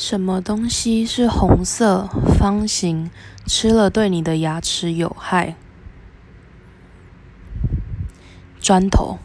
[0.00, 2.08] 什么东西是红色
[2.38, 3.10] 方形
[3.46, 5.56] 吃了对你的牙齿有害？
[8.60, 9.18] 砖头。